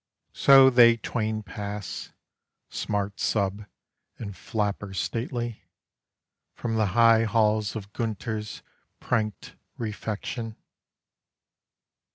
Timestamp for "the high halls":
6.75-7.75